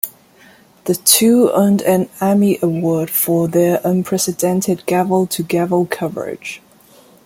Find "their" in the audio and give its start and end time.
3.47-3.79